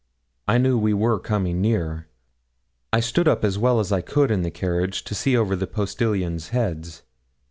[0.47, 2.07] I knew we were coming near.
[2.91, 5.67] I stood up as well as I could in the carriage, to see over the
[5.67, 7.03] postilions' heads.